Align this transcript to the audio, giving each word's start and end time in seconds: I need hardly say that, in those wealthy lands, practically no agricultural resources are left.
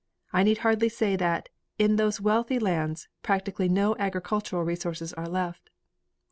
I 0.33 0.41
need 0.41 0.57
hardly 0.65 0.89
say 0.89 1.15
that, 1.17 1.47
in 1.77 1.95
those 1.95 2.19
wealthy 2.19 2.57
lands, 2.57 3.07
practically 3.21 3.69
no 3.69 3.95
agricultural 3.97 4.63
resources 4.63 5.13
are 5.13 5.27
left. 5.29 5.69